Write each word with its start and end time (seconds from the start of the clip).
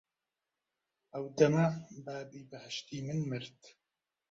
ئەو 1.13 1.25
دەمە 1.37 1.67
بابی 2.05 2.43
بەهەشتی 2.49 2.99
من 3.07 3.19
مرد 3.31 3.59